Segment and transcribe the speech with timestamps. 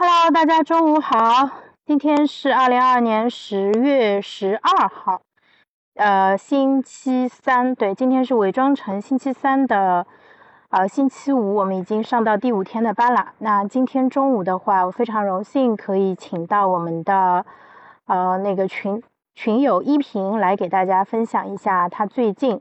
[0.00, 1.50] Hello，大家中午好。
[1.84, 5.20] 今天是二零二二年十月十二号，
[5.96, 7.74] 呃，星期三。
[7.74, 10.06] 对，今天是伪装成星期三的，
[10.68, 11.56] 呃，星期五。
[11.56, 13.32] 我们已经上到第五天的班了。
[13.38, 17.44] 那今天中午的话，我非常荣幸可以请到我们的，
[18.06, 19.02] 呃，那个群
[19.34, 22.60] 群友依萍来给大家分享一下他最近，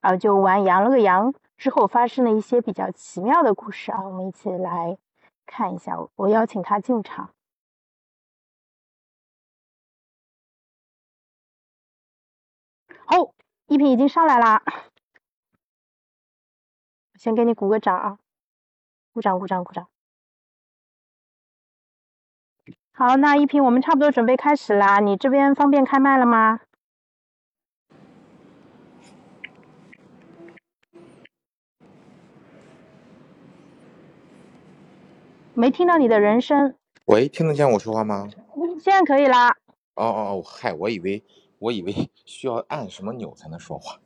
[0.00, 4.00] 啊，就玩羊了个羊之后发生的一些比较奇妙的故事啊。
[4.02, 4.96] 我们一起来。
[5.52, 7.34] 看一下，我邀请他进场。
[13.06, 13.34] 哦，
[13.66, 14.62] 一平已经上来啦，
[17.16, 18.18] 先给你鼓个掌啊！
[19.12, 19.86] 鼓掌，鼓掌，鼓掌。
[22.94, 25.00] 好，那一平，我们差不多准备开始啦。
[25.00, 26.60] 你这边方便开麦了吗？
[35.54, 36.74] 没听到你的人声。
[37.06, 38.28] 喂，听得见我说话吗？
[38.80, 39.48] 现在可以啦。
[39.94, 41.22] 哦哦哦，嗨，我以为
[41.58, 41.92] 我以为
[42.24, 43.98] 需要按什么钮才能说话。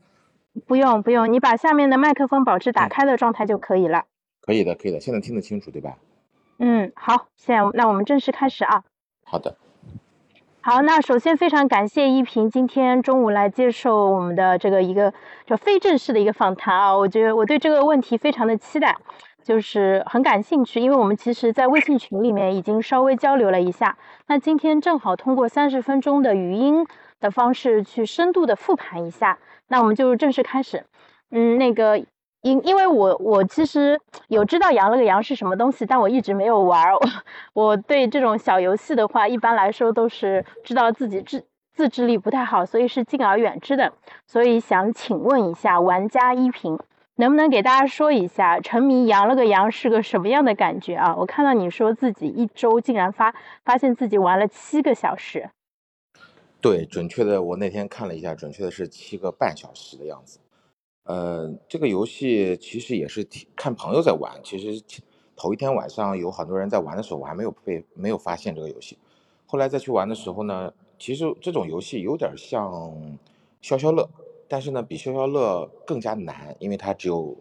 [0.66, 4.05] 不用不用，你把下面的麦克风保持打开的状态就可以了。
[4.41, 5.98] 可以的，可以的，现在听得清楚对吧？
[6.58, 8.83] 嗯，好，现在那我们正式开始啊。
[9.25, 9.56] 好的。
[10.62, 15.12] 好，那首先非常感谢依萍今天中午来接受我们的这个一个
[15.44, 18.97] 就非正式的一个访谈啊，我觉得我对这个问题非常的期待。
[19.47, 23.97] 就是很感兴趣，因为我们其实，在微信群里面已经稍微交流了一下。
[24.27, 26.84] 那今天正好通过三十分钟的语音
[27.20, 29.38] 的方式去深度的复盘一下。
[29.69, 30.84] 那我们就正式开始。
[31.30, 31.97] 嗯，那个
[32.42, 36.94] 因因为我我其实有知道羊了个羊是什么东西，但我一直没有玩儿。
[37.55, 43.92] 我对这种小游戏的话，一般来说都是知道自己自自制力不太好，所以是敬而远之的。
[44.27, 46.77] 所以想请问一下玩家一平。
[47.19, 51.17] 能不能给大家说一下，沉迷羊了个羊是个什么样的感觉啊？
[51.17, 55.48] 我看到你说自己一周竟然发发现自己玩了七个小时。
[56.61, 60.38] 对，准确的，我那天看了一下，准确的是七个半小时的样子。
[61.04, 64.84] 呃，这个游戏其实也是看朋友在玩，其实
[65.34, 68.98] 头一天晚上有很多人在玩的时候，我还没有被没有发现这个游戏。
[69.47, 72.93] 后来再去玩的时候呢，其实这种游戏有点像
[73.62, 74.06] 消消乐。
[74.49, 77.37] 但是呢，比消消乐更加难，因为它只有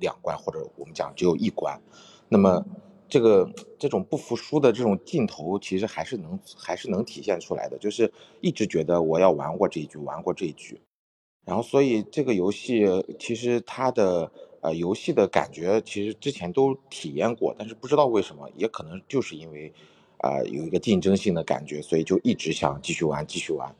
[0.00, 1.80] 两关，或者我们讲只有一关。
[2.28, 2.64] 那么
[3.08, 7.78] 这个这种不服输的这种劲头，其实还是能还是能体现出来的。
[7.78, 10.80] 就是一直觉得我要玩过这一局，玩过这一局。
[11.44, 12.84] 然后，所以这个游戏
[13.20, 19.72] 其实它的呃游戏的感觉，其实之前都体验过，但是不知道为什么，也可能就是因为
[20.18, 23.72] 啊有一个竞争性的感觉，所以就一直想继续玩，继续玩。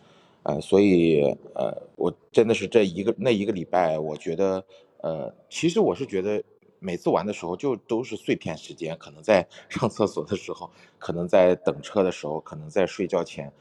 [0.47, 1.23] 呃，所以
[1.57, 4.65] 呃，我真的是这一个那一个礼拜，我觉得
[5.03, 6.41] 呃，其实我是觉得
[6.79, 13.53] 每次玩的时候就都是碎片时间，可能在 上厕所的时候，可能在等车的时候，可能在睡觉前，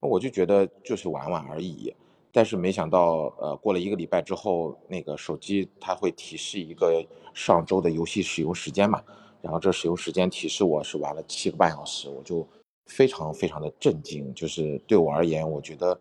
[0.00, 1.94] 我就觉得就是玩玩而已。
[2.32, 9.00] 但是没想到，呃，过了一个礼拜之后，那个手机它会提示一个上周的游戏使用时间嘛，
[9.40, 12.44] 然后这使用时间提示我是玩了七个半小时，我就
[12.86, 15.96] 非常非常的震惊，就是对我而言，我觉得。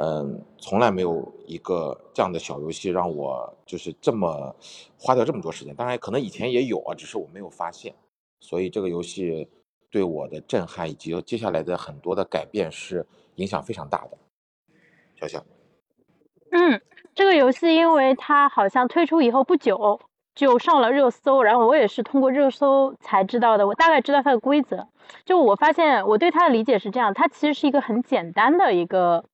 [0.00, 4.54] 嗯，从来没有一个这样的小游戏让我就是这么
[4.96, 5.74] 花掉这么多时间。
[5.74, 7.92] 当然，可能以前也有啊，只是我没有发现。
[8.38, 9.48] 所以这个游戏
[9.90, 13.04] 对我的震撼以及接下来的很多的改变是
[13.34, 14.16] 影响非常大的。
[15.16, 15.44] 小小，
[16.52, 16.80] 嗯，
[17.12, 19.98] 这个游戏因为它好像推出以后不久
[20.36, 23.66] 就上了热搜，然后我也是通过热搜才知道的。
[23.66, 24.86] 我大概知道它的规则，
[25.24, 29.24] 就我发现我对它的理解是这样：它其实是一个很简单的一个。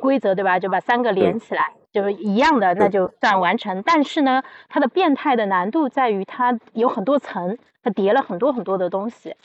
[0.00, 0.58] 规则对吧？
[0.58, 3.82] 就把三个连起来，就是一样的，那就算完成。
[3.86, 9.36] 但是呢，它的变态的难度在于它有很多层，它叠了很多很多的东西。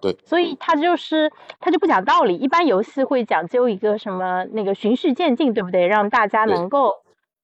[0.00, 2.36] 对，所以它就是它就不讲道理。
[2.36, 5.86] 一般游戏会讲究一个什么那个循序渐进，对不对？
[5.88, 6.92] 让大家能够。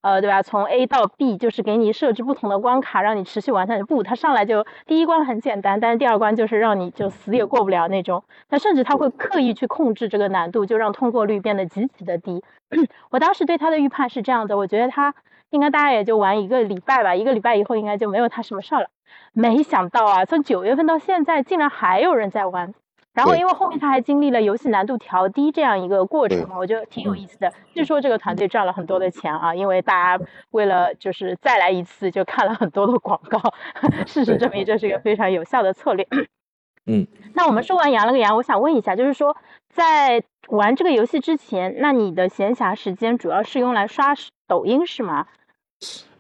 [0.01, 0.43] 呃，对吧？
[0.43, 3.85] 从 A 到 B 就是给你设置不同的关卡，让你持续完成。
[3.87, 8.23] 不，它上来就第一关很简单，但是第二关就是让你就死也过不了那种。
[8.49, 12.43] 那甚至他会刻意去控制这个难度，就让通过率变得极其的低。
[13.11, 15.15] 我当时对他的预判是这样的，我觉得他
[15.51, 18.89] 应该大概也就玩一个礼拜吧，一个礼拜以后应该就没有他什么事儿了。
[19.33, 22.73] 没想到啊，从九月份到现在，竟然还有人在玩。
[23.15, 27.53] 然后，因为后面他还经历了游戏难度调低这样一个过程嘛，我觉得挺有意思的。
[27.75, 33.41] 据说这个团队赚了很多的钱啊，因为大家为了就是再来一次，就看了很多的广告。
[34.07, 36.07] 事实证明，这是一个非常有效的策略。
[36.87, 39.37] 嗯，那我们说完羊了个羊，我想问一下，就是说
[39.69, 44.15] 在玩这个游戏之前，那你的闲暇时间主要是用来刷
[44.47, 45.27] 抖音是吗？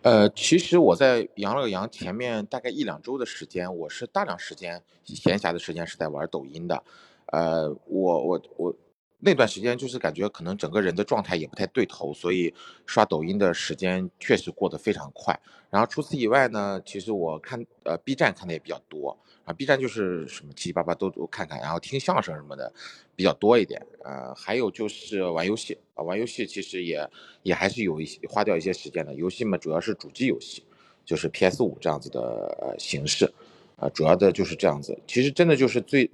[0.09, 6.83] 呃，其实我在杨乐阳前面大概一两周的时间，我是大量时间闲暇的时间是在玩抖音的。
[7.27, 8.75] 呃，我我我
[9.19, 12.55] 那段时间就是感觉可能整个人的状态也不太对头，所以
[12.87, 15.39] 刷抖音的时间确实过得非常快。
[15.69, 19.15] 然后除此以外呢，其实我看呃 B 站看的也比较多
[19.49, 22.71] 啊，B 站就是什么七七八八都都看看，然后听相声什么的
[23.17, 23.85] 比较多一点。
[24.05, 27.09] 呃，还有就是玩游戏啊，玩游戏其实也
[27.43, 29.15] 也还是有一些花掉一些时间的。
[29.15, 30.63] 游戏嘛，主要是主机游戏，
[31.05, 32.21] 就是 PS 五这样子的
[32.61, 33.33] 呃形式，
[33.77, 35.01] 啊，主要的就是这样子。
[35.07, 36.11] 其实真的就是最。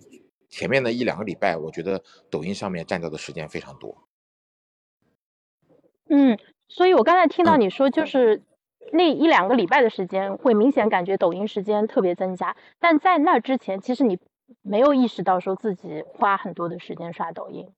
[0.50, 2.00] 前面的一两个礼拜，我觉得
[2.30, 4.06] 抖音上面占掉的时间非常多。
[6.08, 6.38] 嗯，
[6.68, 8.40] 所以我刚才听到你说，就是
[8.92, 12.56] 那一两个礼拜的时间，会明显感觉抖音时间特别增加。
[12.78, 14.18] 但在那之前，其实你
[14.62, 17.68] 没有意识到说自己花很多的时间刷抖音。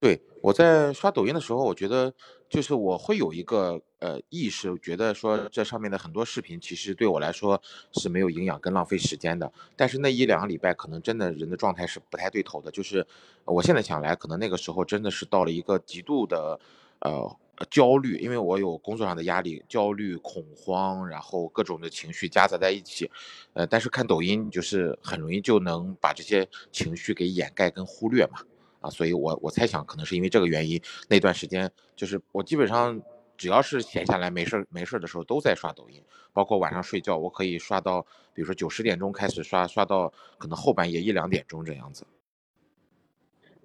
[0.00, 2.12] 对，我在刷抖音的时候，我觉得
[2.48, 7.60] 就是我会有一个呃意识，觉得说这上面的很多视频其实对我来说
[7.92, 9.52] 是没有营养跟浪费时间的。
[9.76, 12.68] 但是那一两个礼拜，可能真的人的状态是不太对头的。
[12.70, 13.06] 就是
[13.44, 16.58] 我现在想来，可能那个时候真的是到了一个极度的
[16.98, 17.36] 呃
[17.70, 23.10] 焦虑，因为我有工作上的压力、焦虑、恐慌，然后各种的情绪夹杂在一起。
[23.54, 28.40] 呃，但是看抖音就是很容易就能把这些情绪给掩盖跟忽略嘛。
[28.80, 33.00] 啊，所以我我猜想可能是因为这个原因，那段时间就是我基本上
[33.36, 38.02] 只要是闲下来没事没事的时候都在刷抖音，包括晚上睡觉，我可以刷到，
[38.34, 42.04] 比如说九十点钟开始刷，刷到可能后半夜一两点钟这样子。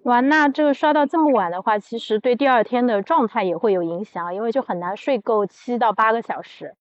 [0.04, 6.74] 哇，那这个刷到这么晚的话，其实对第二天的状态也会有影响，因为就很难睡够七到八个小时。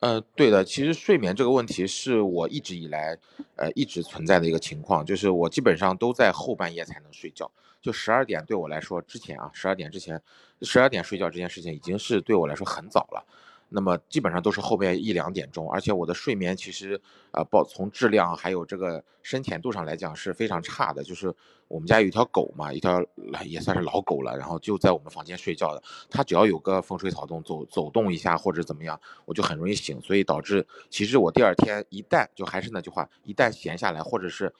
[0.00, 3.16] 呃，对的，其实睡眠这个问题是我一直以来，
[3.54, 7.48] 呃，一直存在的一个情况，就是我基本上都在后半夜才能睡觉，
[7.80, 10.20] 就十二点对我来说，之前啊，十二点之前，
[10.62, 13.24] 十二点睡觉这件事情已经是对我来说很早了。
[13.72, 17.00] 那么基本上都是后边一两点钟，而且我的睡眠其实，
[17.32, 21.02] 呃，包从质量还有这个深浅度上来讲是非常差的。
[21.02, 21.34] 就是
[21.68, 23.04] 我们家有一条狗嘛，一条
[23.44, 25.82] 也算是老狗了，然后就在我们房间睡觉的。
[26.10, 34.52] 它只要有个风吹草动，走走动一下或者怎么样，我就很容易醒，所以导致其实我第二天一旦就还是那句话，一旦闲下来，或者是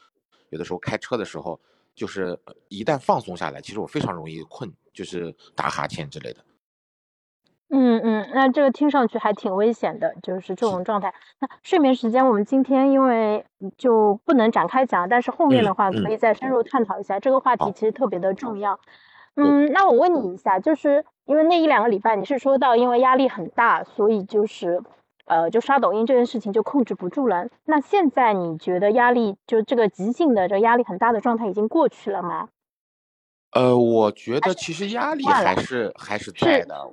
[0.51, 1.61] 有的时候开车的时候，
[1.95, 2.39] 就是
[2.69, 6.43] 一旦放松下来，其实我非常容易困，就是打哈欠之类的。
[7.75, 11.15] 嗯嗯，那这个听上去还挺危险的，就是这种状态。
[11.41, 13.47] 那睡眠时间，我们今天因为
[13.79, 18.79] 就不能展开讲，但是后面的话可以再深入探讨一下这个话题，其实特别的重要。
[19.37, 24.83] 嗯，那我问你一下，就是因为那一两个礼拜你是说到因为压力很大，所以就是
[25.25, 27.49] 呃就刷抖音这件事情就控制不住了。
[27.65, 32.51] 那现在你觉得压力就这个急性的这压力很大的状态已经过去了吗？
[33.53, 36.91] 呃，我觉得其实压力还是还是在的。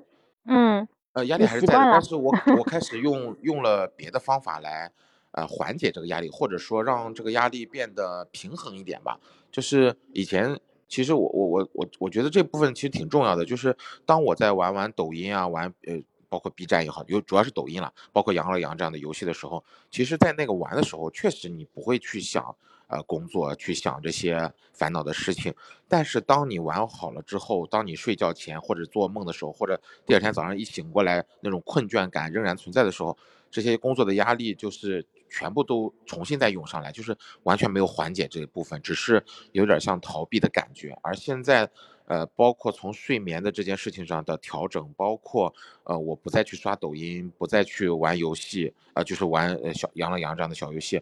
[0.50, 4.92] 嗯，呃，压力还是在的，但是我我开始用用了别的方法来，
[5.31, 9.19] 呃，缓解这个压力，或者说让这个压力变得平衡一点吧。
[9.51, 13.46] 就是以前，其实我我我我我觉得这部分其实挺重要的。
[13.46, 13.75] 就是
[14.06, 15.96] 当我在玩玩抖音啊，玩呃，
[16.28, 22.56] 包括 B 站也好，有主要是抖音了，包括羊了羊这样的游戏的时候，其实，在那个玩的时候，确实你不会去想。
[22.90, 25.54] 呃，工作去想这些烦恼的事情，
[25.88, 33.16] 但是当你玩好了之后，当你睡觉前或者做梦的时候，或者第二天早上一醒过来，那种困倦感仍然存在的时候，
[33.52, 40.98] 这些工作的压力就是全部都重新再涌上来，就是完全没有缓解这一部分，只是有点像逃避的感觉。
[41.04, 41.69] 而现在，
[42.06, 45.54] 呃，包括从睡眠的这件事情上的调整，包括
[45.84, 51.00] 呃，我不再去刷抖音，不再去玩游戏，呃，就是玩呃小羊了羊这样的小游戏。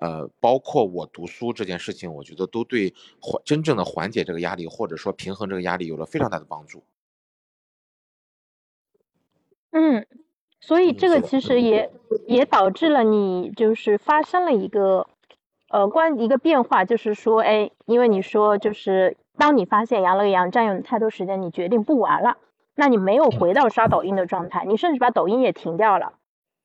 [0.00, 6.84] 呃，包括我读书这件事情，我觉得都对缓真正的缓解这个压力，或者说平衡这个压力，有了非常大的帮助。
[9.72, 10.06] 嗯，
[10.60, 11.90] 所以这个其实也
[12.26, 15.06] 也导致了你就是发生了一个
[15.68, 22.38] 呃关一个变化，就是说，哎，因为你说就是当你发现羊了羊占用你太多时间，你决定不玩了，
[22.76, 26.14] 那你没有回到刷抖音的状态，你甚至把抖音也停掉了，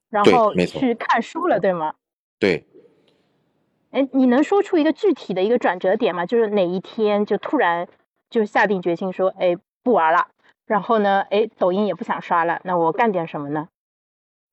[0.10, 1.96] 然后去看书了，对吗？
[2.38, 2.68] 对。
[3.94, 6.26] 哎，你能说出一个具体的一个转折点吗？
[6.26, 7.88] 就是哪一天就突然
[8.28, 10.30] 就下定决心说，哎，不玩了。
[10.66, 12.60] 然后呢，哎，抖音也不想刷了。
[12.64, 13.70] 那我干点什么呢？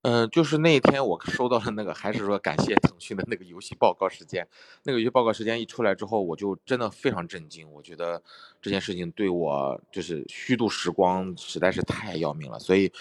[0.03, 4.47] 嗯，就是那一天我收到了那个，还是说感谢腾讯的那个游戏报告时间。
[4.83, 7.67] 那个游戏报告时间一出来之后，我就真的非常震惊。
[7.71, 8.21] 我觉得
[8.61, 12.59] 这件事情对我就是虚度时光，实在是太要命了。
[12.59, 12.91] 所以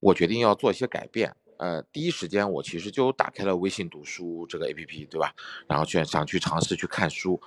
[0.00, 1.34] 我决定要做一些改变。
[1.58, 5.34] 呃，第一时间我其实就打开了微信读书这个 A P P，对吧？
[5.66, 7.40] 然后去想去尝试去看书。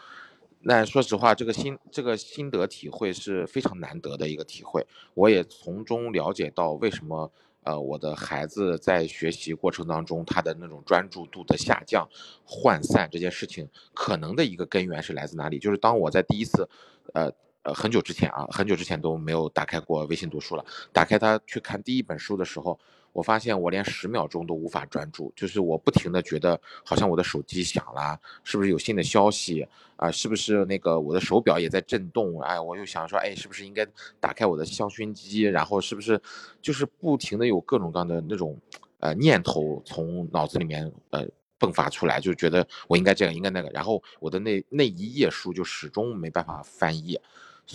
[0.64, 4.86] 那说实话，这个心这个心得体会是非常难得的一个体会。
[5.16, 7.32] 我也从中了解到为什么
[7.64, 12.08] 呃，我的孩子在学习过程当中，他的那种专注度的下降、
[12.46, 15.58] 涣散这件事情，可能的一个根源是来自哪里？
[15.58, 16.68] 就是当我在第一次，
[17.14, 17.32] 呃
[17.64, 22.78] 呃很久之前啊，很久之前都没有打开过微信读书了，打开它去看第一本书的时候。
[23.14, 30.10] 我发现我连十秒钟都无法专注，就是我不停的觉得好像我的手机响了，是不是有新的消息啊？
[30.10, 32.42] 是不是那个我的手表也在震动？
[32.42, 33.86] 哎，我又想说，哎，是不是应该
[34.20, 35.42] 打开我的香薰机？
[35.42, 36.22] 然后是不是
[36.62, 38.58] 就是不停的有各种各样的那种
[39.00, 41.28] 呃念头从脑子里面呃
[41.60, 47.22] 迸发出来，就觉得我应该这样，应该那个，然后我的那那一页书就始终没办法翻页。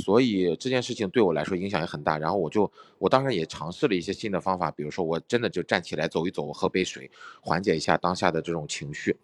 [0.02, 7.10] 所以这件事情对我来说影响也很大，然后我就我当时也尝试了一些新的方法，比如说我真的就站起来走一走，喝杯水，
[7.40, 9.16] 缓解一下当下的这种情绪。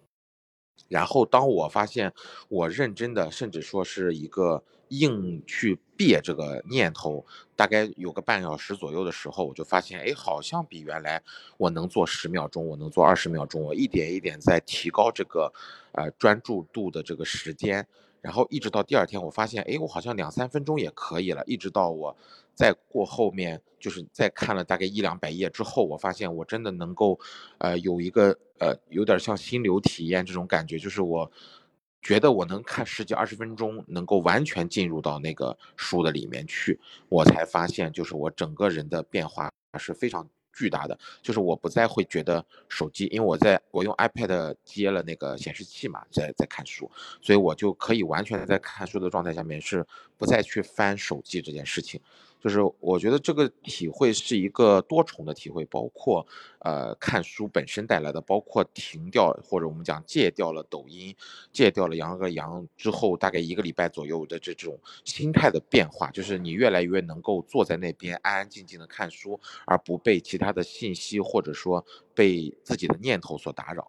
[0.88, 2.12] 然后当我发现
[2.48, 7.24] 我认真的，甚至说是一个硬去憋这个念头，
[7.54, 11.22] 大概有个半小时左右的时候，我就发现，哎，好像比原来
[11.58, 15.52] 我能做十秒钟，我能做二十秒钟，我一点一点在提高这个
[15.92, 17.86] 呃专注度的这个时间。
[18.22, 21.42] 然后一直到第二天，我发现，哎，我好像两三分钟也可以了。
[21.44, 22.16] 一直到我
[22.54, 27.18] 再过后面，就是再看了大概一两百页之后，我发现我真的能够，
[27.58, 31.30] 呃，有一个呃，有点像心流体验这种感觉，就是我
[32.00, 40.28] 觉得我能看十几二十分钟，能够完全进入到那个书的里面去，我才发现，就是我整个人的变化是非常。
[40.52, 46.90] 巨大的就是我不再会觉得手机，因为我在我用 iPad 接了那个显示器嘛，在在看书，
[47.20, 49.84] 所以我就可以完全在看书的状态下面是
[50.16, 52.00] 不再去翻手机这件事情。
[52.42, 56.26] 就是我觉得这个体会是一个多重的体会，包括
[56.58, 61.14] 呃看书本身带来的，包括停掉或者我们讲戒掉了抖音，
[61.52, 73.88] 戒掉了羊个羊之后，大概一个礼拜左右的这种心态的变化，就是你越来越能够坐在那边安安静静的看书，而不被其他的信息或者说被自己的念头所打扰，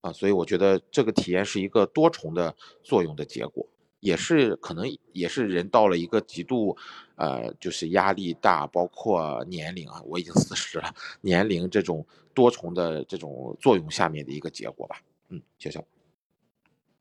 [0.00, 3.64] 啊，所以我觉得这个体验是一个多重的作用的结果。
[4.02, 6.76] 也是可能也是人到了一个极度，
[7.14, 12.04] 呃，就是压力大，包括年龄啊，我已经四十了，年龄这种
[12.34, 14.96] 多重的这种作用下面的一个结果吧。
[15.28, 15.84] 嗯，谢谢。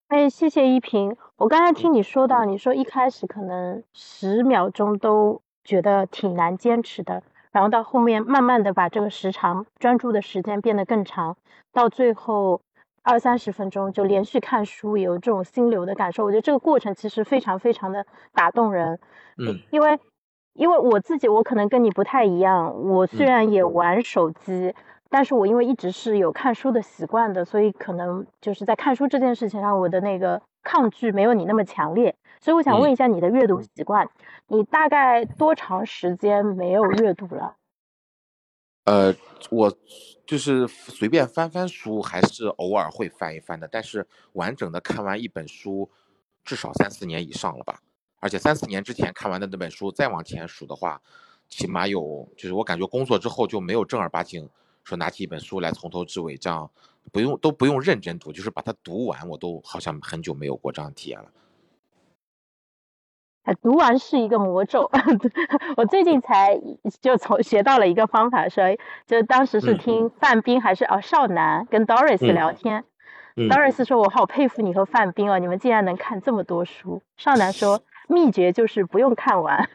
[0.10, 1.18] 哎，谢谢依萍。
[1.38, 11.36] 我刚才听你说到，你说一开始可能十秒钟都觉得挺难坚持的，然后到后面慢慢的把这个时长专注的时间变得更长，
[11.74, 12.62] 到最后。
[13.04, 16.24] 二三十分钟就连续看书，有这种心流的感受。
[16.24, 19.00] 我觉得这个过程其实非常非常的打动人。
[19.38, 20.00] 嗯，因为
[20.54, 22.88] 因为我自己，我可能跟你不太一样。
[22.90, 24.76] 我虽然也玩手机，
[25.10, 32.16] 但是我因为一直是有看书的习惯的，所以可能就是在看书这件事情上，我的那个抗拒没有你那么强烈。
[32.40, 34.10] 所以我想问一下你的阅读习惯，
[34.48, 37.56] 你大概多长时间没有阅读了？
[38.86, 39.14] 呃，
[39.50, 39.76] 我
[40.26, 43.68] 就是随便翻翻书，还是偶尔会翻一翻的。
[43.68, 45.90] 但是完整的看完一本书，
[46.46, 47.82] 至少三四年以上了吧。
[48.20, 51.02] 而且三四年之前看完的那本书，再往前数的话，
[51.50, 54.48] 起码有，就是我感觉工作之后就没有正儿八经
[54.84, 56.70] 说拿起一本书来从头至尾这样，
[57.12, 61.32] 不用都不用认真读，就是把它读完，我都好像很久没有过这样体验了。
[63.62, 64.90] 读完是一个魔咒，
[65.78, 66.60] 我最近才
[67.02, 68.64] 就从学到了一个方法，说
[69.08, 72.84] 就当时是听范冰还是哦少男跟 Doris 聊天
[73.36, 77.02] ，Doris 说我好佩服你和范冰哦，你们竟然能看这么多书。
[77.18, 79.70] 少男说秘诀就是不用看完。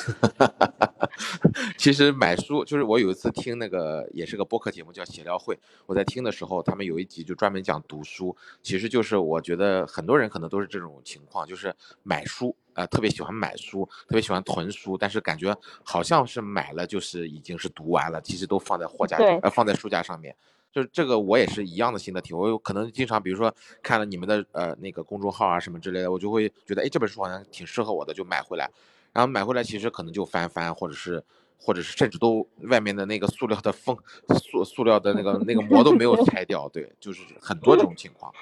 [1.76, 20.34] 其实买书就是我有一次听那个也是个播客节目叫闲聊会，我在听的时候，他们有一集就专门讲读书，其实就是我觉得很多人可能都是这种情况，就是买书呃特别喜欢买书，特别喜欢囤书，但是感觉好像是买了就是已经是读完了，其实都放在货架呃放在书架上面，
[20.72, 28.70] 就是这个我也是一样的心得体会，我有可能经常比如说看了你们的呃那个公众号啊什么之类的，我就会觉得哎这本书好像挺适合我的，就买回来。
[29.12, 31.20] 然后买回来其实可能就翻翻，或者是，
[31.58, 33.96] 或者是甚至都外面的那个塑料的封
[34.40, 38.32] 塑塑料的那个那个膜都没有 拆掉，对，就是很多这种情况。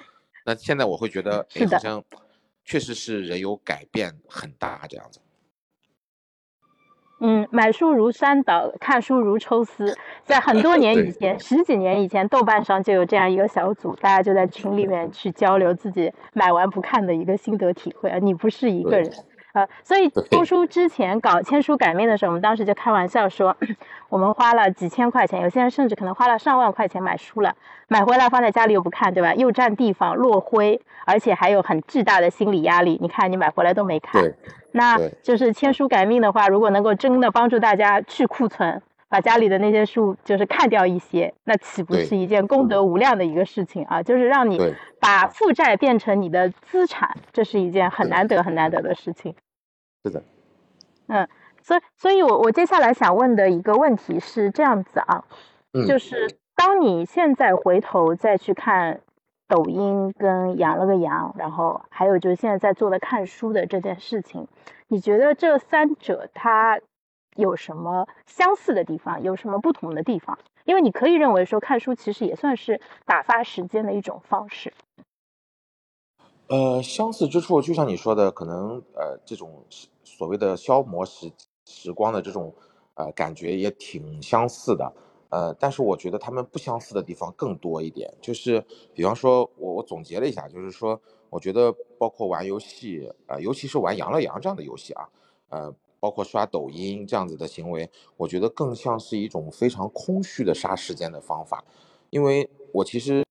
[0.44, 2.04] 那现在我会觉得，哎，好像
[2.68, 5.18] 确实是人有改变很大这样子。
[7.20, 9.96] 嗯，买书如山倒，看书如抽丝。
[10.22, 18.18] 在很多年以前，十几年以前，豆瓣上就有这样一个小组，大家就在群里面去交流自己买完不看的一个心得体会啊。
[18.18, 19.10] 你不是一个人。
[19.59, 23.57] 呃，所以出书之前搞签书改命的时候，我们当时就开玩笑说，
[24.09, 27.53] 我们花了几千块钱，有些人甚至可能花了上万块钱买书了，
[27.88, 29.35] 买回来放在家里又不看，对吧？
[29.35, 32.99] 又占地方，落灰，而且还有很巨大的心理压力。
[33.00, 34.23] 你看，你买回来都没看，
[34.73, 44.03] 那就是签书改命的话，如果能够真的帮助大家去库存，把家里的那些书就是看掉一些，那岂不是一件功德无量的一个事情啊？
[44.03, 44.61] 就是让你
[45.00, 49.35] 把负债变成你的资产，这是一件很难得很难得的事情。
[50.09, 50.23] 是的，
[51.09, 51.29] 嗯，
[51.62, 55.25] 所以，所以我我接下来想问的一个问题是这样子啊，
[55.87, 59.00] 就是当你现在回头再去看。
[59.50, 64.47] 抖音跟养了个羊，然后还有就是现在在做的看书的这件事情，
[64.88, 66.79] 你觉得这三者它
[67.35, 70.38] 有什么相似的地方，有什么不同的地方？
[70.67, 74.75] 因为你可以认为说看书其实也算是打发时间的一种方式。
[76.49, 79.65] 呃，相似之处就像你说的，可能呃这种
[80.18, 81.30] 所谓的消磨时
[81.64, 82.52] 时光的这种
[82.94, 84.92] 呃感觉也挺相似的。
[85.30, 90.98] 呃，但是我觉得他们不相似的地方更多一点，就是比方说，我我总结了一下，就是说，
[91.30, 95.08] 我觉得包括玩游戏，呃，尤其是玩羊了羊这样的游戏啊，
[95.50, 101.62] 呃，包括刷抖音这样子的行为，我觉得更像是一种非常空虚的杀时间的方法，
[102.10, 103.22] 因为我其实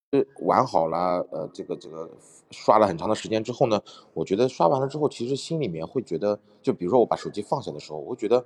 [0.42, 2.08] 玩好了，呃，这个这个
[2.52, 3.82] 刷了很长的时间之后呢，
[4.14, 8.46] 我觉得刷完了之后，其实心里面会觉得，就比如说我把手机放下的时候，我会觉得，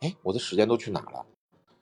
[0.00, 1.26] 哎，我的时间都去哪了？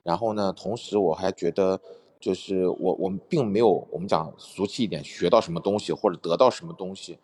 [0.03, 1.79] 然后呢，同时我还觉得，
[2.19, 7.19] 就是我我们并没有我们讲俗气一点，学到什么东西或者得到什么东西，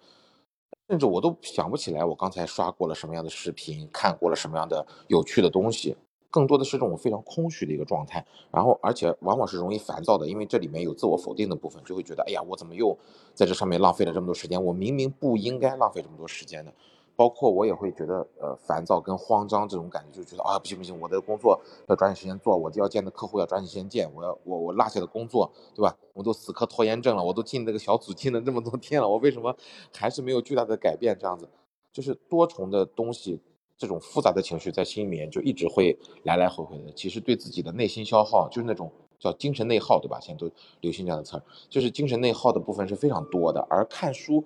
[0.89, 5.95] 甚至我都想不起来我刚才刷过了什么样的视频，看过了什么样的有趣的东西，
[6.35, 8.25] 更多的是这种非常空虚的一个状态。
[8.51, 12.97] 然后而且往往是容易烦躁的，因为这里面有自我否定的部分，就会觉得，哎呀，我怎么又
[13.33, 14.61] 在这上面浪费了这么多时间？
[14.61, 16.73] 我明明不应该浪费这么多时间的。
[17.17, 25.95] 包括我也会觉得，呃，烦躁跟慌张这种感觉，就觉得啊，不行不行，我的工作要抓紧时间做，我要见的客户要抓紧时间见，我要我我落下的工作，对吧？
[26.11, 29.55] 我都死磕拖延症了，我都进这个小组进了这么多天了，我为什么
[29.95, 31.17] 还是没有巨大的改变？
[31.17, 31.47] 这样子，
[31.93, 33.39] 就是多重的东西，
[33.77, 36.91] 这种复杂的情绪在心里面就一直会来来回回的。
[36.93, 40.19] 其实对自己的内心消耗，就是那种叫精神内耗，对吧？
[40.19, 40.51] 现在都
[40.81, 43.65] 流行这样的词儿，就是精神内耗的部分是非常多的。
[43.69, 44.43] 而看书，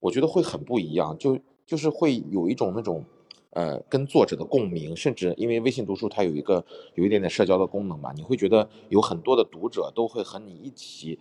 [0.00, 1.38] 我觉得会很不一样，就。
[1.64, 3.02] 就是会有一种那种，
[3.50, 6.62] 呃，跟作者的共鸣，甚至因为微信读书它有一个
[6.96, 11.18] 有一点点社交的功能嘛，你会觉得有很多的读者都会和你一起，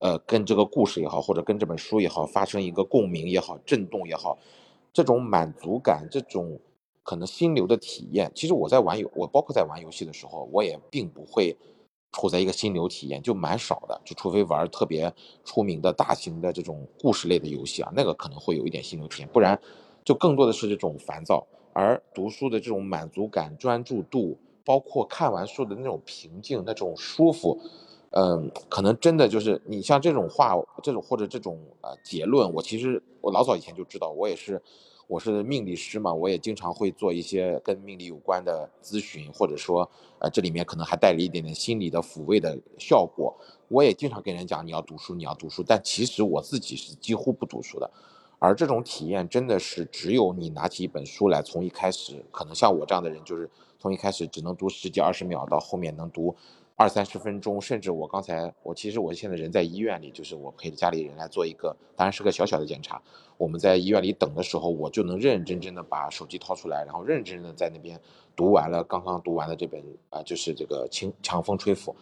[0.00, 4.36] 呃，跟这个故事也好，或者跟这本书也好，发生一个共鸣也好，震动也好，
[4.92, 6.58] 这种满足感，这种
[7.04, 11.56] 可能心流的体验，其实我在玩游，我包括在玩游戏的时候，我也并不会。
[12.16, 15.12] 处在一个心流体验就蛮少的，就除非玩特别
[15.44, 19.60] 出名的大型的这种故事类的游戏啊，那个可能会有一点心流体验，不然
[20.04, 21.44] 就更多的是这种烦躁。
[21.72, 27.58] 而读书的这种满足感、专注度，包括看完书的那种平静、那种舒服，
[28.10, 34.62] 嗯，可能真的就是你像这种话，这种或者这种呃结论，我其实我老早以前就知道，我也是。
[35.06, 39.88] 我是命理师嘛，我也经常会做一些跟命理有关的咨询，或者说，
[40.18, 43.36] 呃，这里面可能还带了一点点心理的抚慰的效果。
[43.68, 45.62] 我也经常跟人讲，你要读书，你要读书。
[45.66, 47.90] 但其实我自己是几乎不读书的，
[48.38, 56.34] 而这种体验真的是只有你拿起一本书来，从一开始，可能像我这样的人，就是从一开始只能读十几二十秒，到后面能读。
[56.76, 63.00] 二三十分钟，甚至我刚才，我其实我现在人在医院里，就是我陪着家里人来做一个，当然是个小小的检查。
[63.36, 68.00] 我们在医院里等的时候，我就能认认真真的把手机掏出来，然后认真真的在那边
[68.34, 71.92] 读完了刚刚读完的这本啊，就是这个《清强风吹拂》，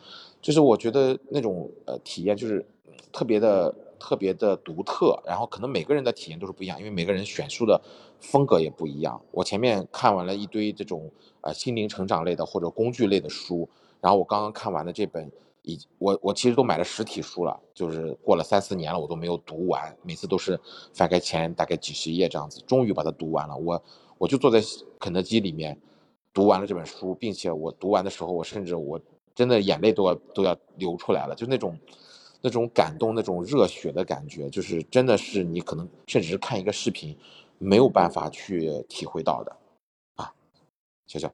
[0.40, 2.64] 就是我觉得那种呃体验就是
[3.12, 7.78] 特别的特别的独特，然后可能每个人的体验都是不一样，因为每个人选书的
[8.20, 9.20] 风格也不一样。
[9.32, 11.10] 我前面看完了一堆这种
[11.42, 13.68] 呃心灵成长类的或者工具类的书。
[14.02, 15.30] 然后我刚刚看完的这本，
[15.62, 20.58] 已我我其实都买了实体书了，就是过了三四年了，我都没有读完，每次都是
[20.92, 23.56] 翻开前大概几十页这样子，终于把它读完了。
[23.56, 23.80] 我
[24.18, 24.60] 我就坐在
[24.98, 25.80] 肯德基里面
[26.34, 29.00] 读完了这本书，并且我读完的时候，我甚至我
[29.36, 31.78] 真的眼泪都要都要流出来了，就那种
[32.40, 37.16] 那种感动、那种热血的感觉，就是真的是你可能甚至是看一个视频
[37.58, 39.56] 没有办法去体会到的
[40.16, 40.34] 啊，
[41.06, 41.32] 小小。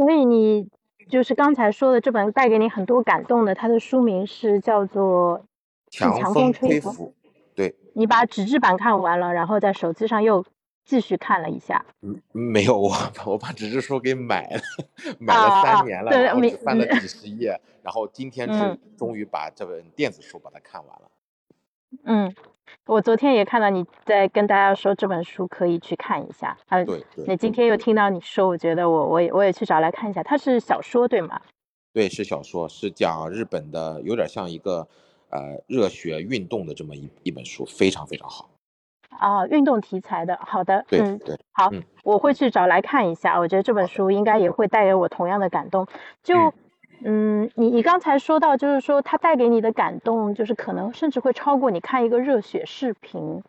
[0.00, 0.66] 所以你
[1.10, 5.40] 就是刚才说的这本带给你很多感动的，它的书名是叫做
[5.90, 6.90] 《强风吹拂》。
[7.54, 10.42] 对，你把纸质版看完了，然后在手机上又
[10.86, 11.84] 继续看了一下。
[12.00, 12.90] 嗯，没有，我
[13.26, 14.62] 我把纸质书给买了，
[15.18, 21.10] 买了三年了，然后只翻了几十页， 然后今天是终于把这本电子书把它看完了。
[22.04, 22.34] 嗯。
[22.86, 27.24] 我昨天也看到你在跟大家说这本书可以去看一下，啊，对对。
[27.26, 30.22] 那今天又听到你说，我觉得我我也我也去找来看一下。
[30.22, 31.40] 它是小说对吗？
[31.92, 34.86] 对，是小说，是讲日本的，有点像一个
[35.30, 38.48] 呃热血运动的这么一一本书，非常非常好。
[39.18, 41.68] 啊，运动题材的，好的，嗯，对，好，
[42.04, 45.86] 我会去找来看一下，我觉得这本书应该也会带给我同样的感动。
[46.22, 46.54] 就，
[47.02, 53.42] 嗯，你你刚才说到，就是说它带给你的感动，就是可能甚至会超过你看一个热血视频。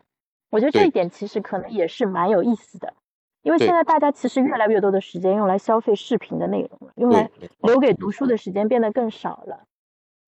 [0.50, 2.94] 我觉得这一点其实可能也是蛮有意思的，
[3.42, 7.30] 因为现在大家其实越来越多的时间用来消费视频的内容了，用来
[7.62, 9.64] 留给读书的时间变得更少了。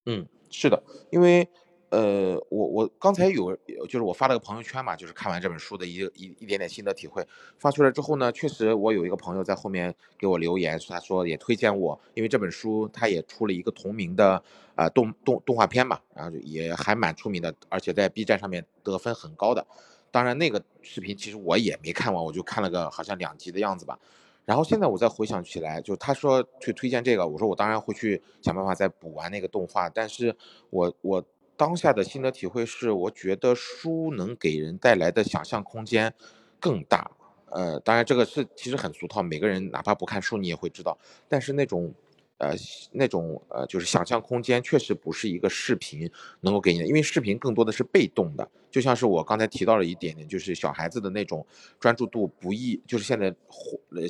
[0.07, 1.49] 嗯，是的，因为。
[1.95, 7.25] 呃，我我刚才有，就是我发了个朋友圈嘛，就是看完这本书的一一一点点心得体会，
[7.57, 14.43] 发出来之后呢，确实我有一个朋友在后面给我留言，他说也推荐我，因为这本书他也出了一个同名的
[14.75, 19.65] 啊动动动画片嘛，然后也还蛮出名的，而且在 B 站上面得分很高的。
[20.11, 23.97] 当然那个视频其实我也没看完，我就看了个好像两集的样子吧。
[24.45, 30.37] 然后现在我再回想起来，就他说去推荐这个，我说我当然会去想办法再补完那个动画，但是
[30.71, 31.25] 我我。
[31.57, 36.13] 当下的心得体会是，我觉得书能给人带来的想象空间
[36.61, 37.11] 更大。
[37.51, 40.99] 呃，当然这个是其实很俗套，每个人哪怕不看书你也会知道。
[41.29, 41.95] 但是那种。
[42.39, 42.53] 呃，
[42.91, 51.47] 那种呃，就是想象空间确实不是一个视频能够给你的，因为视频更多的是被动的，就像是我刚才提到了一点点，就是小孩子的那种
[51.79, 53.33] 专注度不易，就是现在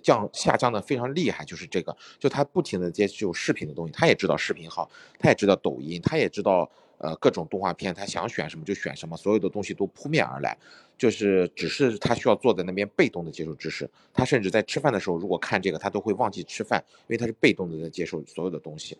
[0.02, 6.68] 降下降的非常厉害，就是这个，就他不停的接触视频的东西，他也知道视频好，他也知道抖音，他也知道
[7.04, 10.56] 呃各种动画片，他想选什么就选什么，所有的东西都扑面而来。
[10.96, 18.96] 就是只是他需要坐在那边被动的接受知识，他甚至在吃饭的时候，如果看这个，他都会忘记吃饭，因为他是被动的在接受所有的东西。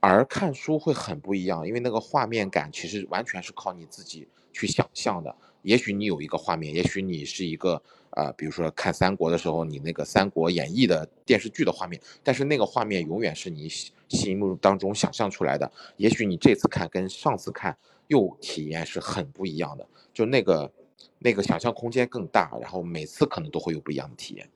[0.00, 5.34] 而看书会很不一样，因为那个画面感其实完全是靠你自己去想象的。
[5.64, 13.68] 也许你有一个画面，也许你是一个呃，比如说看三国的时候，你那个《三国演义》的电视剧的画面，但是那个画面永远是你
[14.08, 15.70] 心目当中想象出来的。
[15.96, 20.70] 也许你这次看跟上次看又体验是很不一样的，就那个。
[21.18, 24.50] 那个想象空间更大，然后每次可能都会有不一样的体验。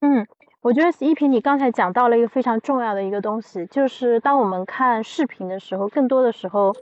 [0.00, 0.26] 嗯，
[0.62, 6.74] 我觉得一平，你刚才讲到了一个非常重要的一个东西，就是当我们看视频的时候，更多的时候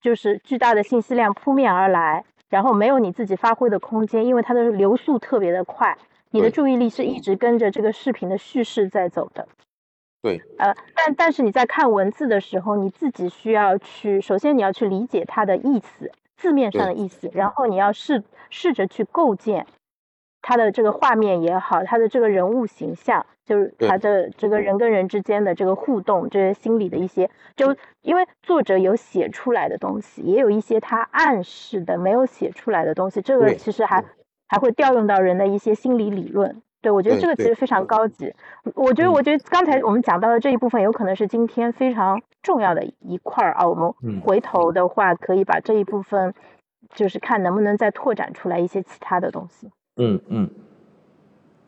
[0.00, 5.96] 就是巨大的信息量扑面而来，然后没有你自己发挥的空间，因为它的流速特别的快，
[6.30, 9.46] 你的注意力是一直跟着这个视频的叙事在走的。
[10.22, 10.40] 对。
[10.58, 16.10] 呃，但但是你在看文字的时候，你自己需要去，首先你要去理解它的意思。
[16.36, 19.66] 字面上的意思，然后你要试试着去构建
[20.42, 34.04] 他的这个画面也好，他的这个人物形象，就是他的这个人跟人之间的这个互动，这些心理的一些，就因为作者有写出来的东西，也有一些他暗示的没有写出来的东西，这个其实还
[34.48, 36.62] 还会调用到人的一些心理理论。
[36.80, 38.32] 对，我觉得这个其实非常高级。
[38.76, 43.66] 我觉得，我觉得刚才我们讲到的这一部分，有可能是今天非常重要的一块儿啊。
[43.66, 46.32] 我们回头的话，可以把这一部分，
[46.94, 49.72] 就是看能不能再拓展出来一些其他的东西。
[49.98, 50.50] 嗯嗯。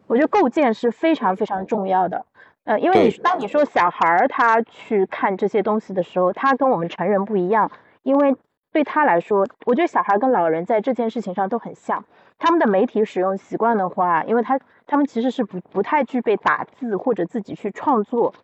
[0.06, 2.24] 我觉得构建是非常非常重要的。
[2.64, 7.70] 呃，因为你当你说小孩儿他去看这些东西的时候，他跟我们成人不一样，
[8.02, 8.34] 因为
[8.72, 12.04] 对他来说，我觉得小孩跟老人在这件事情上都很像。
[12.38, 18.34] 他们的媒体使用习惯的话，因为他他们其实是不不太具备打字或者自己去创作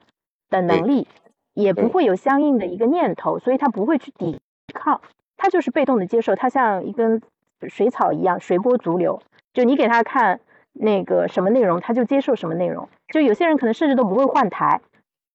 [0.50, 1.08] 的能力，
[1.54, 4.38] 也不会有相应的一个念头，所以他不会去抵
[4.74, 5.00] 抗，
[5.36, 7.22] 他就是被动的接受，他像一根
[7.68, 9.20] 水草一样随波逐流，
[9.56, 10.38] 就你给他看
[10.74, 12.86] 那个什么内容，他就接受什么内容。
[13.08, 14.82] 就有些人可能甚至都不会换台，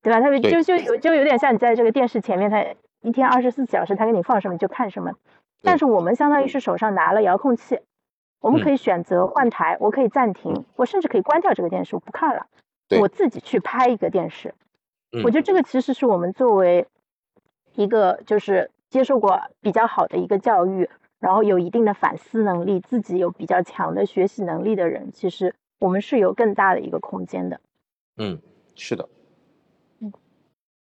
[0.04, 0.22] 对吧？
[0.22, 2.64] 他就就有就有点像你在这个电视前面，他
[3.02, 5.14] 一天二十四小时，他给你放什么就看什么。
[5.64, 7.80] 但是我们相当于是手上拿了遥控器。
[8.42, 12.46] 我们可以选择换台，我可以暂停，我甚至可以关掉这个电视，我不看了，
[13.00, 14.54] 我自己去拍一个电视。
[15.24, 16.86] 我觉得这个其实是我们作为
[17.74, 20.88] 一个就是接受过比较好的一个教育，
[21.22, 27.62] 然后有一定的反思能力，自己有比较强的学习能力的人，其实我们是有更大的一个空间的。
[28.18, 28.40] 嗯，
[28.76, 29.08] 是的。
[30.02, 30.12] 嗯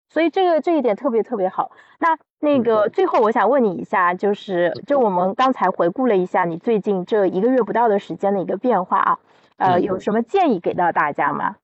[0.09, 1.71] 所以这个这一点特别特别好。
[1.99, 9.19] 那那个最后我想问你一下，就是就我们刚才回顾了一下你最近这一个月不到的时间的一个变化啊，
[9.57, 11.57] 呃，有什么建议给到大家吗？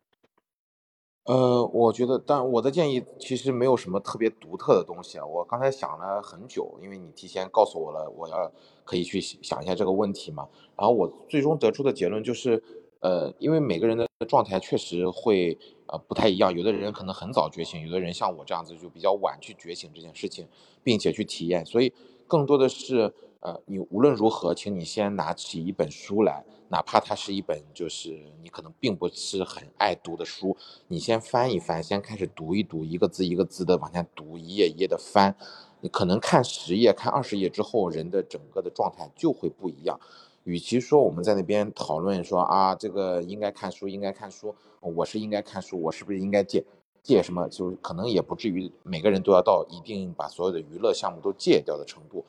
[1.26, 5.26] 呃，我觉得，但我的建议其实没有什么特别独特的东西啊。
[5.26, 8.52] 我刚才想了很久，因为你提前告诉我了，我要
[8.84, 10.48] 可以去想一下这个问题嘛。
[10.78, 12.64] 然后我最终得出的结论就是。
[13.02, 15.58] 呃，因为每个人的状态确实会
[15.88, 20.48] 呃不太一样，有的人可能很早觉醒，有的人像我这样子就比较晚去觉醒这件事情，
[20.84, 21.66] 并且去体验。
[21.66, 21.92] 所以
[22.28, 28.10] 更多的是呃，你无论如何，请你先拿起一本书来，哪怕它是一本就是
[28.44, 30.56] 你可能并不是很爱读的书，
[30.88, 35.36] 你先翻一翻，先开始读一读，一个字一个字的往下读，一页一页的翻。
[35.80, 40.00] 你可能看十页、看二十页之后，人的整个的状态就会不一样。
[40.44, 46.64] 与其说我们在那边讨论说啊，这个应该看书，应该看书，我是应该看书，我是不是应该戒
[47.02, 47.50] 戒什么？
[47.50, 52.24] 就可能也不至于每个人都要到一定把所有的娱乐项目都戒掉的程度。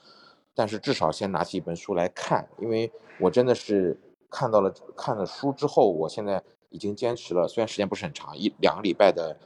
[0.55, 3.99] 但是至少先拿起一本书来看，因为我真的是
[4.31, 9.37] 看到了看了书之后，我现在已经坚持了，虽然时间不是很长，一两个礼拜的，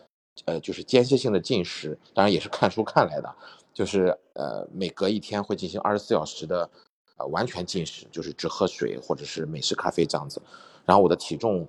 [0.46, 3.34] 呃，就是间歇性的进食，当然也是看书看来的，
[3.72, 6.68] 就是呃每隔一天会进行二十四小时的，
[7.16, 10.42] 呃完全禁食，就是只喝水或者是美式咖啡这样子，
[10.84, 11.68] 然后我的体重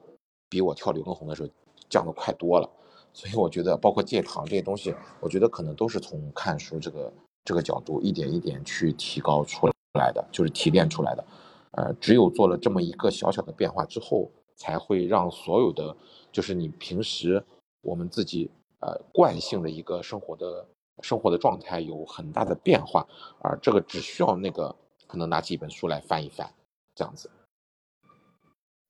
[0.50, 1.50] 比我跳刘畊宏的时候
[1.90, 2.68] 降的快多了，
[3.14, 7.14] 所以我觉得包括戒糖这些东西，我觉得可能都是从看书这个。
[7.48, 11.24] 这个角度一点一点去提高出来的，就是提炼出来的。
[11.72, 15.96] 呃，只有做了这么一个小小的变化之后，才会让所有的，
[16.30, 17.42] 就是你平时
[17.82, 20.68] 我们自己呃惯性的一个生活的
[21.02, 23.08] 生活的状态有很大的变化。
[23.40, 24.76] 而这个只需要那个
[25.08, 26.52] 可能拿起一本书来翻一翻，
[26.96, 27.32] 这样子。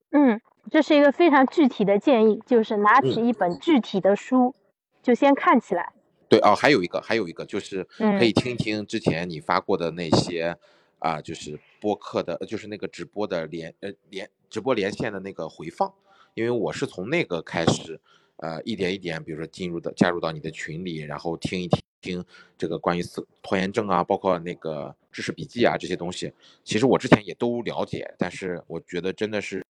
[0.10, 0.41] 嗯，
[0.72, 4.56] 这是一个非常具体的建议，就是拿起一本具体的书，
[5.04, 5.93] 就先看起来。
[6.30, 10.56] 对哦，还有一个，还有一个就是可以听一听之前你发过的那些，
[11.00, 15.94] 啊，就是播客的，就是那个直播的连呃连直播连线的那个回放，
[16.34, 18.00] 因为我是从那个开始，
[18.38, 22.26] 呃，一点一点，比如说进入的加入到你的群里，然后听一听听
[22.58, 26.32] 这个关于拖拖延症啊，包括那个知识笔记啊这些东西，
[26.63, 29.66] 其实我之前也都了解，但是我觉得真的是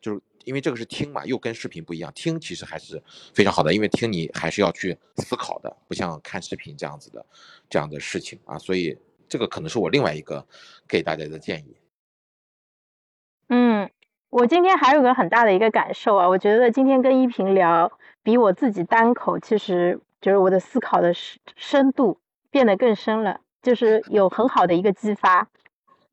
[0.00, 0.20] 就是。
[0.46, 2.10] 因为这个是听嘛，又跟视频不一样。
[2.14, 3.00] 听其实还是
[3.34, 7.24] 非常好的，因为听你还是要去思考的，不像看视频这样子的
[7.68, 8.56] 这样的事情啊。
[8.58, 8.96] 所以
[9.28, 10.44] 这个可能是我另外一个
[10.88, 11.76] 给大家的建议。
[13.50, 13.90] 嗯，
[14.30, 17.92] 我今天还有个很大的一个感受啊，我觉得今天跟依萍聊，
[18.22, 22.18] 比我自己单口，其实就是我的思考的深深度
[22.50, 25.50] 变得更深了，就是有很好的一个激发。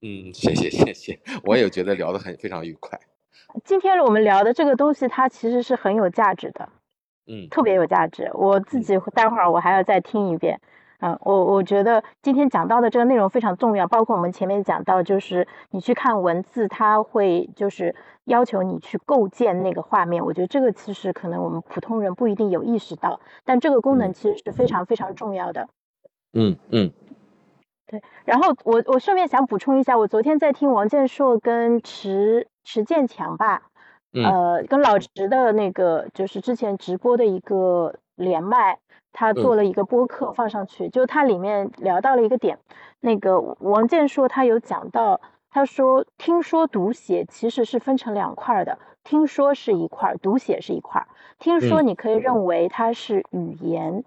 [0.02, 2.97] 嗯，谢谢谢谢，我也觉得聊得很非常愉快。
[3.64, 6.70] 今天我们聊的这个东西，它其实是很有价值的，
[7.28, 8.30] 嗯，特别有价值。
[8.34, 10.60] 我自己待会儿我还要再听一遍，
[11.00, 20.24] 嗯，我我觉得今天讲到的这个内容非常重要，包括我们前面讲到，就是你去看文字，它会就是要求你去构建那个画面。
[20.24, 25.68] 我觉得这个其实可能我们普通人不一定有意识到，但这个功能其实是非常非常重要的。
[26.34, 26.92] 嗯嗯。
[27.90, 33.64] 对，然后我我顺便想补充一下，我昨天在听王建硕跟池池建强吧，
[34.12, 38.80] 呃，跟老池的那个就是之前直播的一个连麦，
[39.14, 42.60] 他做了一个播客放上去，就他里面聊到了一个点，
[43.00, 51.08] 那个王健硕他有讲到，他说听说读写其实是分成两块的，听说是一块，读写是一块，
[51.40, 54.04] 听说你可以认为它是语言，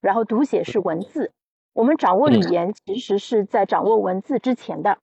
[0.00, 1.30] 然后读写是文字。
[1.74, 4.98] 我们掌握语言其实是在掌握文字之前的，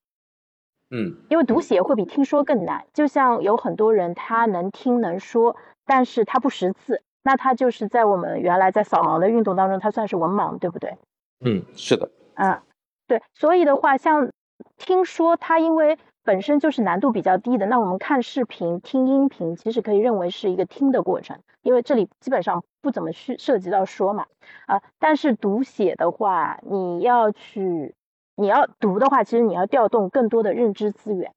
[0.91, 2.85] 嗯，因为读写会比听说更难。
[2.93, 10.97] 就像有很多人他能听能说，但是他不识字，那他就是在我们原来在扫盲的运动当中，他算是文盲，对不对？
[11.45, 12.09] 嗯，是的。
[12.33, 12.63] 啊，
[13.07, 13.21] 对。
[13.33, 14.29] 所以的话，像
[14.77, 22.63] 听说，它因为本身就是难度比较低的，那我们看视频、听音频，其实可以认为是一个听的过程，因为这里基本上。
[22.81, 24.25] 不怎么去涉及到说嘛，
[24.65, 27.93] 啊，但是读写的话，你要去，
[28.39, 31.33] 你要读的话，其实你要调动更多的认知资源。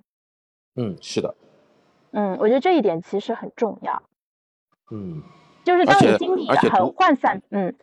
[0.76, 1.34] 嗯，是的。
[2.12, 4.02] 嗯，我觉得这一点其实很重要。
[4.90, 5.22] 嗯。
[5.64, 7.74] 就是当你精力很涣散，嗯，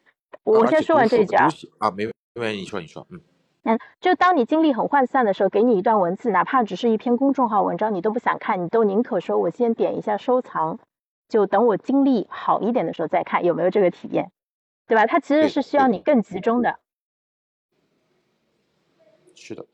[0.43, 1.47] 我先说完这一句啊。
[1.79, 3.21] 啊，没没问题，你说你说，嗯。
[3.63, 10.79] 嗯，就当你精力很涣散的时候，给你一段文字，哪怕只是一篇公众号文章，你都不想看，你都宁可说我先点一下收藏。
[11.27, 14.31] 就等我精力好一点的时候再看有没有这个体验，
[14.87, 15.05] 对吧？
[15.05, 16.79] 它其实是需要你更集中的。
[19.39, 19.65] 是的。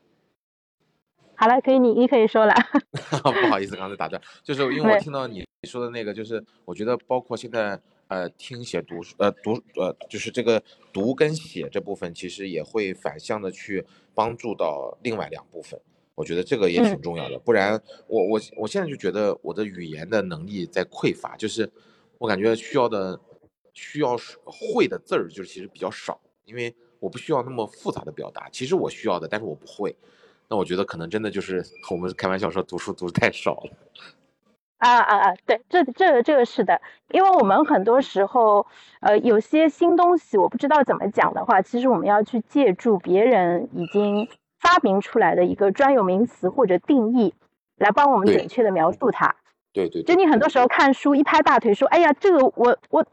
[1.34, 2.54] 好了，可以，你你可以说了。
[3.22, 15.78] 不好意思，刚才打断，就是因为我听到你说的那个，就是我觉得包括现在呃听写读呃读呃就是这个读跟写这部分，其实也会反向的去帮助到另外两部分。
[16.14, 21.70] 我觉得这个也挺重要的，不然我我我现在就觉得我的语言的能力在匮乏，就是
[22.16, 23.20] 我感觉需要的
[23.74, 29.94] 需要会的字儿就是其实比较少，因为我不需要那么复杂的表达，其实我需要的，但是我不会。
[30.48, 33.70] 那我觉得可能真的就是我们开玩笑说读书读的太少了。
[34.78, 35.34] 啊啊啊！
[35.46, 36.80] 对，这这个这个是的，
[37.10, 38.66] 因为我们很多时候
[39.00, 44.28] 呃有些新东西我不知道怎么讲的话，其实我们要去借助别人已经。
[44.58, 47.34] 发明出来的一个专有名词或者定义，
[47.76, 49.36] 来帮我们准确的描述它。
[49.84, 53.04] 对对，就你很多时候看书一拍大腿说，哎呀，这个我我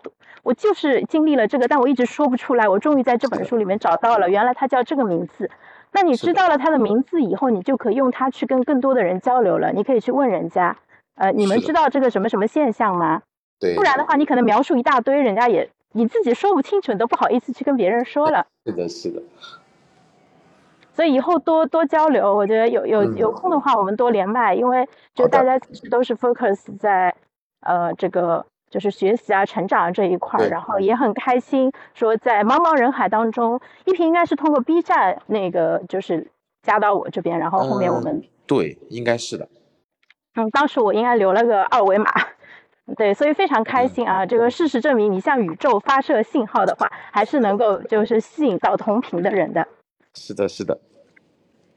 [0.43, 5.49] 我就是经历了这个，但我一直说不出来，我终于在这本书里面找到了，原来它叫这个名字。
[5.91, 9.73] 那你知道了它的名字以后，你就可以用它去跟更多的人交流了。
[9.73, 10.77] 你可以去问人家，
[11.15, 13.21] 呃，你们知道这个什么什么现象吗？
[13.59, 18.47] 对，不然的话，你可能描述一大堆，人家也你自己说不清楚，你都不好意思去跟别人说了。
[18.65, 19.21] 是的，是的。
[20.93, 27.13] 所以以后多多交流，我觉得有有有空的话，我们多连麦，因为就大家其实都是 focus 在
[27.61, 28.45] 呃这个。
[28.73, 31.71] 就是学习啊，成长这一块儿，然后也很开心。
[31.93, 36.25] 说在茫茫人海当中，一平应该是通过 B 站那个，就是
[36.63, 39.47] 加到我这边，然后后面我们对，应该是的。
[40.33, 42.09] 嗯，当时我应该留了个二维码，
[42.97, 44.25] 对，所以非常开心啊。
[44.25, 49.67] 这个事实证明，你向宇宙发射信号的话，还是能够就是吸引到同频的人的。
[50.15, 50.79] 是的，是的。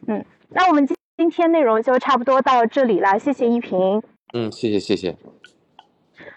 [0.07, 4.03] 嗯，那我们今今天内容就差不多到这里了，谢谢依萍。
[4.35, 5.17] 嗯，谢谢，谢谢。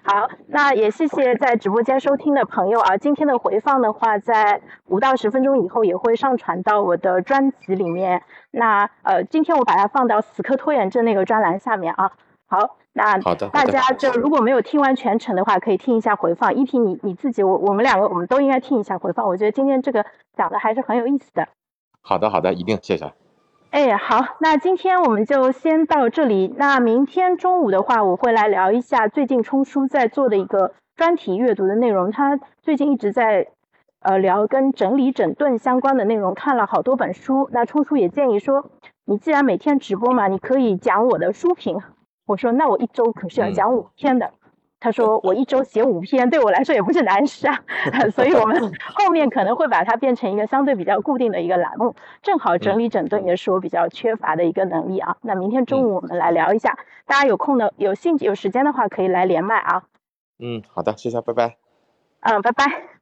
[0.03, 2.97] 好，那也谢谢在直播间收听的朋友啊。
[2.97, 8.23] 今天的回放的话，在五到十分钟以后也会上传到我的专辑里面。
[8.51, 12.11] 那呃，今天我把它放到死磕拖延症那个专栏下面啊。
[12.47, 16.55] 好，那好的，大家就如果没有听完全程的话，可以听一下回放。
[16.55, 19.27] 一听你你自己，我我们两个我们都应该听一下回放。
[19.27, 20.03] 我觉得今天这个
[20.35, 21.47] 讲的还是很有意思的。
[22.01, 23.13] 好的，好的，一定谢谢。
[23.71, 26.53] 哎，好，那今天我们就先到这里。
[26.57, 32.11] 那明天中午的话，我会来聊一下最近冲叔在做的一个专题阅读的内容。
[32.11, 33.49] 他最近一直在
[33.99, 37.47] 呃聊跟整理整顿相关的内容，看了好多本书。
[37.51, 38.71] 那冲叔也建议说，
[39.05, 41.79] 你既然每天直播嘛，你可以讲我的书评。
[42.25, 44.31] 我说，那我一周可是要讲五天的。
[44.79, 47.59] 他说我一周写五篇，对我来说也不是难事啊，
[48.15, 55.17] 所以我们后面可能会把它变成一个相对比较固定的一个栏目，正好整理整顿也是我比较缺乏的一个能力啊。
[55.21, 59.83] 那明天中午我们来聊一下，大家有空的、有兴趣、有时间的话可以来连麦啊。
[60.39, 61.57] 嗯，好的，谢谢，拜拜。
[62.21, 62.65] 嗯，拜拜。
[62.65, 62.98] 嗯。